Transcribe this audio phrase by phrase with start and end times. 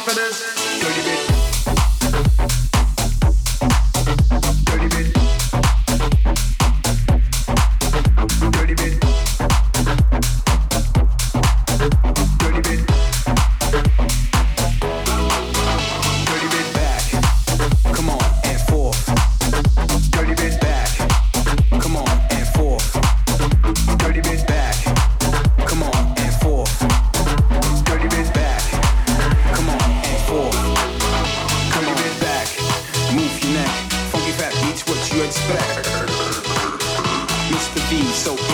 [0.00, 0.57] for this.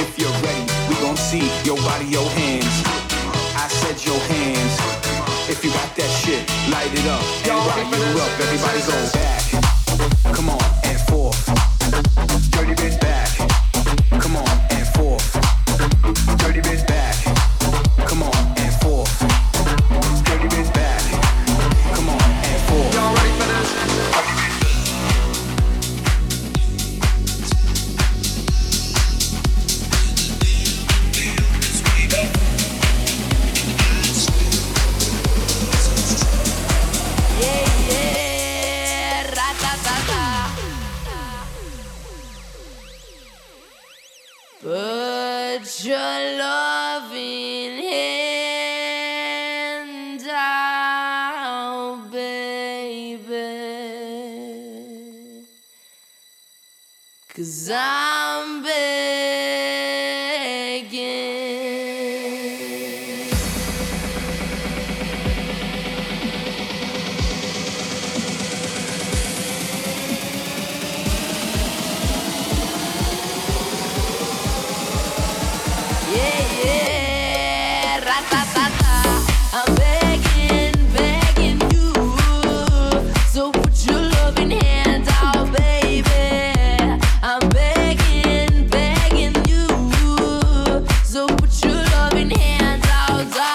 [0.05, 2.75] If you're ready, we gon' see your body, your hands.
[3.57, 4.75] I said your hands.
[5.49, 8.31] If you got that shit, light it up and rock you up.
[8.39, 10.34] Everybody go back.
[44.64, 49.12] Put your loving hand
[50.26, 53.26] out, baby.
[57.28, 58.24] Cause I'm
[92.31, 92.87] hands
[93.37, 93.54] out.